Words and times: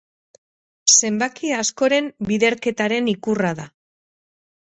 Zenbaki 0.93 1.51
askoren 1.57 2.09
biderketaren 2.29 3.13
ikurra 3.13 3.55
da. 3.61 3.67